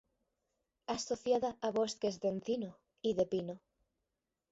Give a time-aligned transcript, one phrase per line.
[0.95, 2.71] Asociada a bosques de encino
[3.09, 3.55] y de pino.